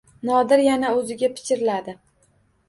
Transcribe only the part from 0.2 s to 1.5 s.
Nodir yana o‘ziga